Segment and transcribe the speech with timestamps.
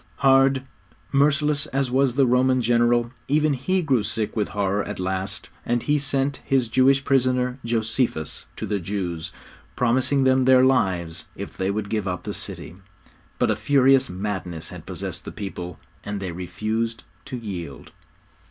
[0.15, 0.63] Hard,
[1.11, 5.83] merciless as was the Roman general, even he grew sick with horror at last, and
[5.83, 9.31] he sent his Jewish prisoner, Josephus, to the Jews,
[9.75, 12.75] promising them their lives if they would give up the city.
[13.37, 17.91] But a furious madness had possessed the people, and they refused to yield.